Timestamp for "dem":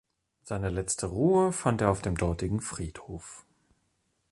2.01-2.17